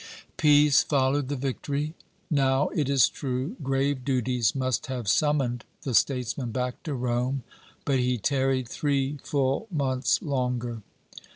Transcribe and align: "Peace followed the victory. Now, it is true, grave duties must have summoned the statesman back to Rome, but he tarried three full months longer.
"Peace 0.35 0.81
followed 0.81 1.27
the 1.29 1.35
victory. 1.35 1.93
Now, 2.31 2.69
it 2.69 2.89
is 2.89 3.07
true, 3.07 3.55
grave 3.61 4.03
duties 4.03 4.55
must 4.55 4.87
have 4.87 5.07
summoned 5.07 5.63
the 5.83 5.93
statesman 5.93 6.51
back 6.51 6.81
to 6.85 6.95
Rome, 6.95 7.43
but 7.85 7.99
he 7.99 8.17
tarried 8.17 8.67
three 8.67 9.19
full 9.21 9.67
months 9.69 10.19
longer. 10.23 10.81